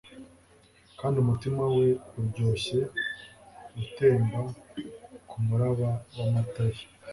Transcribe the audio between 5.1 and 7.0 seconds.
kumuraba wamata ye